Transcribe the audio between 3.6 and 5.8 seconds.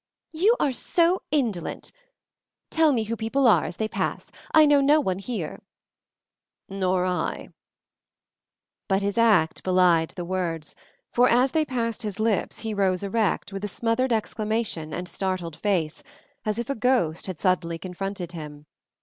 as they pass. I know no one here."